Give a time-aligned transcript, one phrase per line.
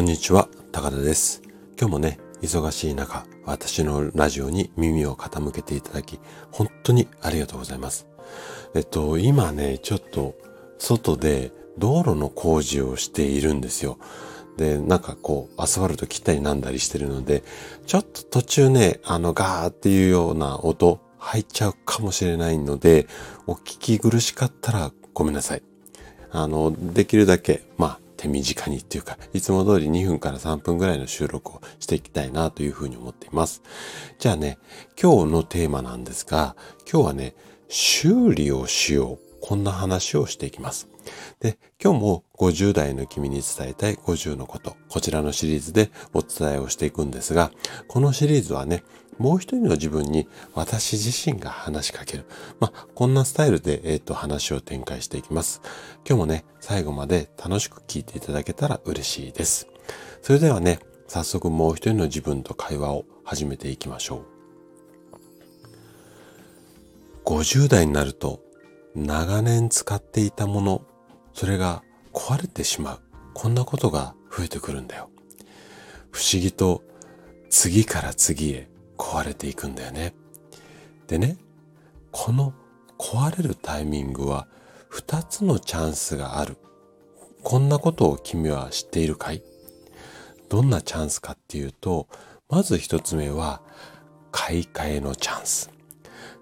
[0.00, 1.42] こんにちは、高田です。
[1.78, 6.18] 今日もね、忙しい中、私のラジオに耳を傾けていただき、
[6.50, 8.06] 本当にありがとうございます。
[8.74, 10.36] えっと、今ね、ちょっと、
[10.78, 13.98] 外で道路の工事をしているんですよ。
[14.56, 17.44] で、なんかこう、アスファルト切ったりなんだりしてるので、
[17.84, 23.06] ちょっと途中ね、あの、ガーっていうような音、入っちゃうかもしれないので、
[23.46, 25.62] お聞き苦しかったらごめんなさい。
[26.30, 33.62] あの、できるだけ、まあ、手短にっていうか、いつも通り2分から3分ぐらいの収録をしていきたいなというふうに思っています。
[34.18, 34.58] じゃあね、
[35.00, 36.54] 今日のテーマなんですが、
[36.90, 37.34] 今日はね、
[37.70, 39.18] 修理をしよう。
[39.40, 40.86] こんな話をしていきます。
[41.40, 47.50] で、今日も50代の君に伝えたい50のこと、こちらのシリーズでお伝えをしていくんですが、
[47.88, 48.84] このシリーズはね、
[49.20, 52.24] もう一人の自分に私自身が話しかける。
[52.58, 55.60] まあ、こんなスタイルで、えっ、ー、と、話を展開していきます。
[56.08, 59.68] 今日もね、最後まで楽しく聞いていただけたら嬉しいです。
[60.22, 64.24] それではね、早速もう一人の自分と会話を始めていきましょ
[67.26, 67.26] う。
[67.26, 68.40] 50代になると、
[68.94, 70.82] 長年使っていたもの、
[71.34, 71.82] それが
[72.14, 73.00] 壊れてしまう。
[73.34, 75.10] こんなことが増えてくるんだよ。
[76.10, 76.82] 不思議と
[77.50, 78.70] 次から次へ
[79.00, 80.12] 壊れていくんだよね。
[81.06, 81.38] でね、
[82.12, 82.52] この
[82.98, 84.46] 壊れるタイミングは
[84.92, 86.58] 2つのチャンスがある。
[87.42, 89.42] こんなことを君は知っているかい？
[90.50, 92.08] どんなチャンスかっていうと、
[92.50, 93.62] まず1つ目は
[94.30, 95.70] 買い替えのチャンス。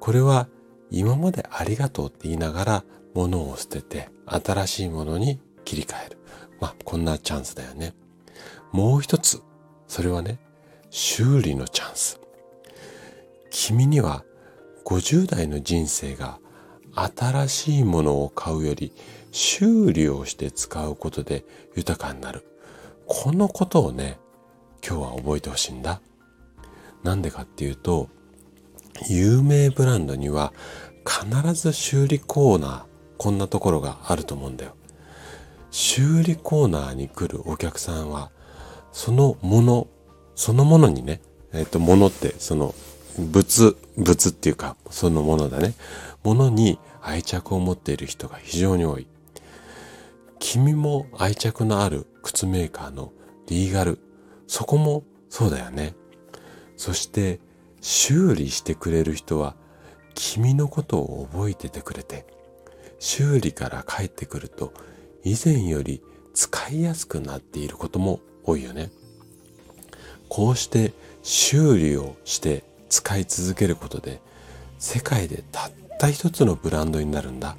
[0.00, 0.48] これは
[0.90, 6.18] 今までありがとうって言いながら物を捨てて新しいものに切り替える。
[6.60, 7.94] まあ、こんなチャンスだよね。
[8.72, 9.40] もう一つ、
[9.86, 10.38] それはね、
[10.90, 12.20] 修理のチャンス。
[13.62, 14.24] 君には
[14.86, 16.38] 50代の人生が
[16.94, 18.90] 新しいものを買うより
[19.32, 21.44] 修理をして使うことで
[21.76, 22.46] 豊かになる。
[23.06, 24.18] このことをね、
[24.82, 26.00] 今日は覚えてほしいんだ。
[27.02, 28.08] なんでかっていうと、
[29.10, 30.54] 有名ブランドには
[31.06, 32.82] 必ず修理コーナー、
[33.18, 34.74] こんなところがあると思うんだよ。
[35.70, 38.30] 修理コーナーに来るお客さんは、
[38.90, 39.86] そのもの、
[40.34, 41.20] そのものにね、
[41.52, 42.74] えっ、と、ものってその
[43.18, 45.74] 物、物っていうか、そのものだね。
[46.22, 49.06] ものに愛着を持っている人が非常に多い。
[50.38, 53.12] 君も愛着のある靴メーカーの
[53.46, 53.98] リーガル。
[54.46, 55.94] そこもそうだよね。
[56.76, 57.40] そして
[57.80, 59.54] 修理してくれる人は
[60.14, 62.26] 君のことを覚えててくれて、
[62.98, 64.72] 修理から帰ってくると
[65.24, 66.02] 以前より
[66.34, 68.90] 使いやすくなっていることも多いよね。
[70.28, 70.92] こうして
[71.22, 74.20] 修理をして使い続けることで
[74.78, 77.56] 世界でたった一つのブランドになるんだ。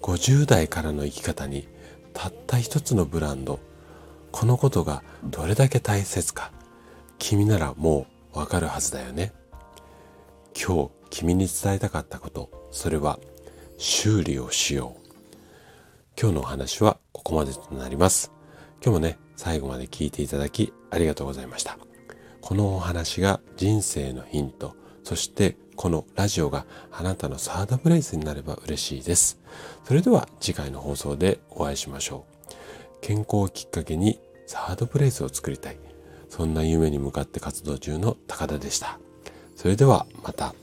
[0.00, 1.68] 50代からの生き方に
[2.14, 3.60] たった一つのブランド
[4.32, 6.52] このことがどれだけ大切か
[7.18, 9.32] 君ならもうわかるはずだよね。
[10.54, 13.18] 今日君に伝えたかったことそれは
[13.76, 15.00] 修理をしよう。
[16.18, 18.30] 今日のお話はここまでとなります。
[18.82, 21.89] 今日もね最後まで聞いていただきありがとうございました。
[22.40, 24.74] このお話が人生のヒント、
[25.04, 29.40] そしてこのラジオがあなたのサードプレイスになれば嬉しいです。
[29.84, 32.50] それでは次回の放送でお会いしましょう。
[33.00, 35.78] 健康をきっかけにサードプレイスを作りたい。
[36.28, 38.98] そんな夢に向かって活動中の高田でした。
[39.56, 40.54] それではまた。